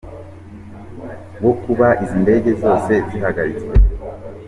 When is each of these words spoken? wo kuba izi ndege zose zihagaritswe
wo 1.43 1.51
kuba 1.61 1.87
izi 2.03 2.17
ndege 2.23 2.51
zose 2.61 2.91
zihagaritswe 3.09 3.73